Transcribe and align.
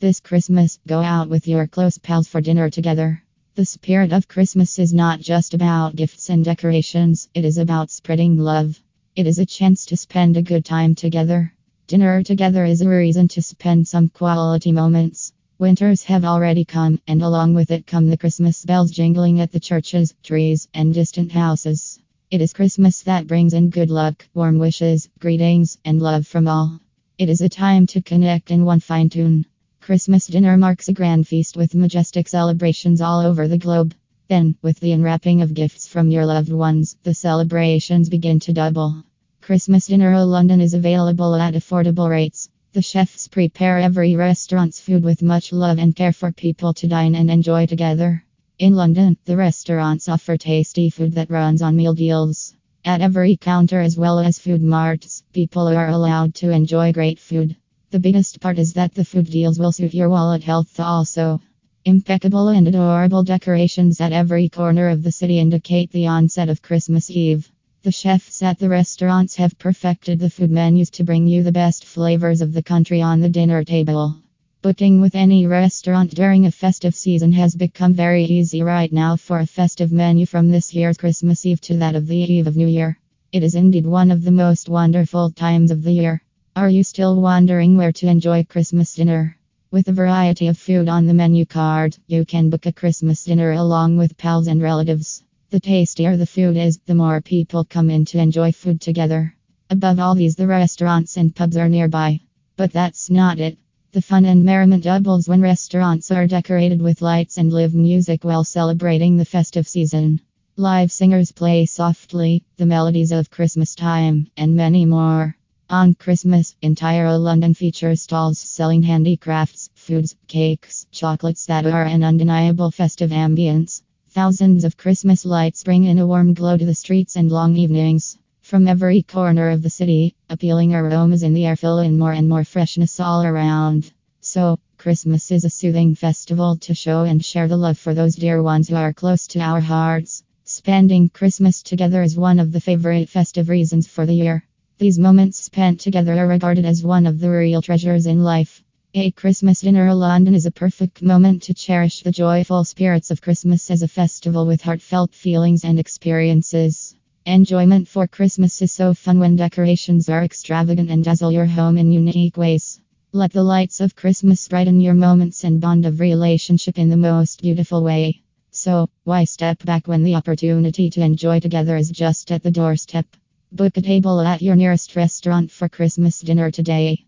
This 0.00 0.18
Christmas, 0.18 0.78
go 0.88 1.02
out 1.02 1.28
with 1.28 1.46
your 1.46 1.66
close 1.66 1.98
pals 1.98 2.26
for 2.26 2.40
dinner 2.40 2.70
together. 2.70 3.22
The 3.54 3.66
spirit 3.66 4.14
of 4.14 4.28
Christmas 4.28 4.78
is 4.78 4.94
not 4.94 5.20
just 5.20 5.52
about 5.52 5.94
gifts 5.94 6.30
and 6.30 6.42
decorations, 6.42 7.28
it 7.34 7.44
is 7.44 7.58
about 7.58 7.90
spreading 7.90 8.38
love. 8.38 8.80
It 9.14 9.26
is 9.26 9.38
a 9.38 9.44
chance 9.44 9.84
to 9.84 9.98
spend 9.98 10.38
a 10.38 10.42
good 10.42 10.64
time 10.64 10.94
together. 10.94 11.52
Dinner 11.86 12.22
together 12.22 12.64
is 12.64 12.80
a 12.80 12.88
reason 12.88 13.28
to 13.28 13.42
spend 13.42 13.88
some 13.88 14.08
quality 14.08 14.72
moments. 14.72 15.34
Winters 15.58 16.04
have 16.04 16.24
already 16.24 16.64
come, 16.64 16.98
and 17.06 17.20
along 17.20 17.52
with 17.52 17.70
it 17.70 17.86
come 17.86 18.08
the 18.08 18.16
Christmas 18.16 18.64
bells 18.64 18.92
jingling 18.92 19.38
at 19.42 19.52
the 19.52 19.60
churches, 19.60 20.14
trees, 20.22 20.66
and 20.72 20.94
distant 20.94 21.30
houses. 21.30 21.98
It 22.30 22.40
is 22.40 22.54
Christmas 22.54 23.02
that 23.02 23.26
brings 23.26 23.52
in 23.52 23.68
good 23.68 23.90
luck, 23.90 24.26
warm 24.32 24.58
wishes, 24.58 25.10
greetings, 25.18 25.76
and 25.84 26.00
love 26.00 26.26
from 26.26 26.48
all. 26.48 26.80
It 27.18 27.28
is 27.28 27.42
a 27.42 27.50
time 27.50 27.86
to 27.88 28.00
connect 28.00 28.50
in 28.50 28.64
one 28.64 28.80
fine 28.80 29.10
tune. 29.10 29.44
Christmas 29.90 30.28
dinner 30.28 30.56
marks 30.56 30.86
a 30.86 30.92
grand 30.92 31.26
feast 31.26 31.56
with 31.56 31.74
majestic 31.74 32.28
celebrations 32.28 33.00
all 33.00 33.18
over 33.18 33.48
the 33.48 33.58
globe. 33.58 33.92
Then, 34.28 34.54
with 34.62 34.78
the 34.78 34.92
unwrapping 34.92 35.42
of 35.42 35.52
gifts 35.52 35.88
from 35.88 36.12
your 36.12 36.24
loved 36.24 36.52
ones, 36.52 36.96
the 37.02 37.12
celebrations 37.12 38.08
begin 38.08 38.38
to 38.38 38.52
double. 38.52 39.02
Christmas 39.40 39.88
dinner 39.88 40.12
in 40.12 40.28
London 40.28 40.60
is 40.60 40.74
available 40.74 41.34
at 41.34 41.54
affordable 41.54 42.08
rates. 42.08 42.48
The 42.72 42.82
chefs 42.82 43.26
prepare 43.26 43.80
every 43.80 44.14
restaurant's 44.14 44.78
food 44.78 45.02
with 45.02 45.24
much 45.24 45.52
love 45.52 45.80
and 45.80 45.96
care 45.96 46.12
for 46.12 46.30
people 46.30 46.72
to 46.74 46.86
dine 46.86 47.16
and 47.16 47.28
enjoy 47.28 47.66
together. 47.66 48.24
In 48.60 48.76
London, 48.76 49.16
the 49.24 49.36
restaurants 49.36 50.08
offer 50.08 50.36
tasty 50.36 50.88
food 50.90 51.14
that 51.14 51.32
runs 51.32 51.62
on 51.62 51.74
meal 51.74 51.94
deals. 51.94 52.54
At 52.84 53.00
every 53.00 53.36
counter, 53.36 53.80
as 53.80 53.96
well 53.96 54.20
as 54.20 54.38
food 54.38 54.62
marts, 54.62 55.24
people 55.32 55.66
are 55.66 55.88
allowed 55.88 56.36
to 56.36 56.50
enjoy 56.50 56.92
great 56.92 57.18
food. 57.18 57.56
The 57.92 57.98
biggest 57.98 58.38
part 58.38 58.60
is 58.60 58.74
that 58.74 58.94
the 58.94 59.04
food 59.04 59.28
deals 59.28 59.58
will 59.58 59.72
suit 59.72 59.94
your 59.94 60.08
wallet 60.08 60.44
health 60.44 60.78
also. 60.78 61.40
Impeccable 61.84 62.46
and 62.46 62.68
adorable 62.68 63.24
decorations 63.24 64.00
at 64.00 64.12
every 64.12 64.48
corner 64.48 64.90
of 64.90 65.02
the 65.02 65.10
city 65.10 65.40
indicate 65.40 65.90
the 65.90 66.06
onset 66.06 66.48
of 66.48 66.62
Christmas 66.62 67.10
Eve. 67.10 67.50
The 67.82 67.90
chefs 67.90 68.44
at 68.44 68.60
the 68.60 68.68
restaurants 68.68 69.34
have 69.34 69.58
perfected 69.58 70.20
the 70.20 70.30
food 70.30 70.52
menus 70.52 70.88
to 70.90 71.02
bring 71.02 71.26
you 71.26 71.42
the 71.42 71.50
best 71.50 71.84
flavors 71.84 72.40
of 72.40 72.52
the 72.52 72.62
country 72.62 73.02
on 73.02 73.18
the 73.18 73.28
dinner 73.28 73.64
table. 73.64 74.14
Booking 74.62 75.00
with 75.00 75.16
any 75.16 75.48
restaurant 75.48 76.14
during 76.14 76.46
a 76.46 76.52
festive 76.52 76.94
season 76.94 77.32
has 77.32 77.56
become 77.56 77.92
very 77.92 78.22
easy 78.22 78.62
right 78.62 78.92
now 78.92 79.16
for 79.16 79.40
a 79.40 79.46
festive 79.46 79.90
menu 79.90 80.26
from 80.26 80.48
this 80.48 80.72
year's 80.72 80.96
Christmas 80.96 81.44
Eve 81.44 81.60
to 81.62 81.78
that 81.78 81.96
of 81.96 82.06
the 82.06 82.18
Eve 82.18 82.46
of 82.46 82.56
New 82.56 82.68
Year. 82.68 83.00
It 83.32 83.42
is 83.42 83.56
indeed 83.56 83.84
one 83.84 84.12
of 84.12 84.22
the 84.22 84.30
most 84.30 84.68
wonderful 84.68 85.32
times 85.32 85.72
of 85.72 85.82
the 85.82 85.92
year. 85.92 86.22
Are 86.60 86.68
you 86.68 86.84
still 86.84 87.18
wondering 87.18 87.78
where 87.78 87.90
to 87.92 88.06
enjoy 88.06 88.44
Christmas 88.44 88.92
dinner? 88.92 89.38
With 89.70 89.88
a 89.88 89.94
variety 89.94 90.46
of 90.48 90.58
food 90.58 90.90
on 90.90 91.06
the 91.06 91.14
menu 91.14 91.46
card, 91.46 91.96
you 92.06 92.26
can 92.26 92.50
book 92.50 92.66
a 92.66 92.72
Christmas 92.72 93.24
dinner 93.24 93.52
along 93.52 93.96
with 93.96 94.18
pals 94.18 94.46
and 94.46 94.60
relatives. 94.60 95.22
The 95.48 95.58
tastier 95.58 96.18
the 96.18 96.26
food 96.26 96.58
is, 96.58 96.78
the 96.84 96.94
more 96.94 97.22
people 97.22 97.64
come 97.64 97.88
in 97.88 98.04
to 98.04 98.18
enjoy 98.18 98.52
food 98.52 98.82
together. 98.82 99.34
Above 99.70 99.98
all 99.98 100.14
these, 100.14 100.36
the 100.36 100.46
restaurants 100.46 101.16
and 101.16 101.34
pubs 101.34 101.56
are 101.56 101.70
nearby. 101.70 102.20
But 102.58 102.74
that's 102.74 103.08
not 103.08 103.40
it. 103.40 103.56
The 103.92 104.02
fun 104.02 104.26
and 104.26 104.44
merriment 104.44 104.84
doubles 104.84 105.30
when 105.30 105.40
restaurants 105.40 106.10
are 106.10 106.26
decorated 106.26 106.82
with 106.82 107.00
lights 107.00 107.38
and 107.38 107.50
live 107.50 107.74
music 107.74 108.22
while 108.22 108.44
celebrating 108.44 109.16
the 109.16 109.24
festive 109.24 109.66
season. 109.66 110.20
Live 110.56 110.92
singers 110.92 111.32
play 111.32 111.64
softly, 111.64 112.44
the 112.58 112.66
melodies 112.66 113.12
of 113.12 113.30
Christmas 113.30 113.74
time, 113.74 114.26
and 114.36 114.54
many 114.54 114.84
more. 114.84 115.38
On 115.70 115.94
Christmas, 115.94 116.56
entire 116.62 117.16
London 117.16 117.54
features 117.54 118.02
stalls 118.02 118.40
selling 118.40 118.82
handicrafts, 118.82 119.70
foods, 119.76 120.16
cakes, 120.26 120.84
chocolates 120.90 121.46
that 121.46 121.64
are 121.64 121.84
an 121.84 122.02
undeniable 122.02 122.72
festive 122.72 123.10
ambience. 123.10 123.80
Thousands 124.08 124.64
of 124.64 124.76
Christmas 124.76 125.24
lights 125.24 125.62
bring 125.62 125.84
in 125.84 126.00
a 126.00 126.06
warm 126.08 126.34
glow 126.34 126.56
to 126.56 126.66
the 126.66 126.74
streets 126.74 127.14
and 127.14 127.30
long 127.30 127.54
evenings. 127.54 128.18
From 128.42 128.66
every 128.66 129.02
corner 129.02 129.50
of 129.50 129.62
the 129.62 129.70
city, 129.70 130.16
appealing 130.28 130.74
aromas 130.74 131.22
in 131.22 131.34
the 131.34 131.46
air 131.46 131.54
fill 131.54 131.78
in 131.78 131.96
more 131.96 132.14
and 132.14 132.28
more 132.28 132.42
freshness 132.42 132.98
all 132.98 133.22
around. 133.22 133.92
So, 134.20 134.58
Christmas 134.76 135.30
is 135.30 135.44
a 135.44 135.50
soothing 135.50 135.94
festival 135.94 136.56
to 136.62 136.74
show 136.74 137.04
and 137.04 137.24
share 137.24 137.46
the 137.46 137.56
love 137.56 137.78
for 137.78 137.94
those 137.94 138.16
dear 138.16 138.42
ones 138.42 138.68
who 138.68 138.74
are 138.74 138.92
close 138.92 139.28
to 139.28 139.38
our 139.38 139.60
hearts. 139.60 140.24
Spending 140.42 141.10
Christmas 141.10 141.62
together 141.62 142.02
is 142.02 142.16
one 142.16 142.40
of 142.40 142.50
the 142.50 142.60
favorite 142.60 143.08
festive 143.08 143.48
reasons 143.48 143.86
for 143.86 144.04
the 144.04 144.14
year. 144.14 144.44
These 144.80 144.98
moments 144.98 145.36
spent 145.36 145.78
together 145.78 146.14
are 146.14 146.26
regarded 146.26 146.64
as 146.64 146.82
one 146.82 147.06
of 147.06 147.20
the 147.20 147.28
real 147.28 147.60
treasures 147.60 148.06
in 148.06 148.24
life. 148.24 148.64
A 148.94 149.10
Christmas 149.10 149.60
dinner 149.60 149.86
in 149.88 149.98
London 149.98 150.34
is 150.34 150.46
a 150.46 150.50
perfect 150.50 151.02
moment 151.02 151.42
to 151.42 151.52
cherish 151.52 152.00
the 152.00 152.10
joyful 152.10 152.64
spirits 152.64 153.10
of 153.10 153.20
Christmas 153.20 153.70
as 153.70 153.82
a 153.82 153.88
festival 153.88 154.46
with 154.46 154.62
heartfelt 154.62 155.12
feelings 155.12 155.64
and 155.64 155.78
experiences. 155.78 156.94
Enjoyment 157.26 157.88
for 157.88 158.06
Christmas 158.06 158.62
is 158.62 158.72
so 158.72 158.94
fun 158.94 159.18
when 159.18 159.36
decorations 159.36 160.08
are 160.08 160.24
extravagant 160.24 160.88
and 160.88 161.04
dazzle 161.04 161.30
your 161.30 161.44
home 161.44 161.76
in 161.76 161.92
unique 161.92 162.38
ways. 162.38 162.80
Let 163.12 163.34
the 163.34 163.42
lights 163.42 163.82
of 163.82 163.94
Christmas 163.94 164.48
brighten 164.48 164.80
your 164.80 164.94
moments 164.94 165.44
and 165.44 165.60
bond 165.60 165.84
of 165.84 166.00
relationship 166.00 166.78
in 166.78 166.88
the 166.88 166.96
most 166.96 167.42
beautiful 167.42 167.82
way. 167.82 168.22
So, 168.50 168.88
why 169.04 169.24
step 169.24 169.62
back 169.62 169.86
when 169.86 170.04
the 170.04 170.14
opportunity 170.14 170.88
to 170.88 171.02
enjoy 171.02 171.40
together 171.40 171.76
is 171.76 171.90
just 171.90 172.32
at 172.32 172.42
the 172.42 172.50
doorstep? 172.50 173.04
Book 173.52 173.76
a 173.76 173.82
table 173.82 174.20
at 174.20 174.42
your 174.42 174.54
nearest 174.54 174.94
restaurant 174.94 175.50
for 175.50 175.68
Christmas 175.68 176.20
dinner 176.20 176.52
today. 176.52 177.04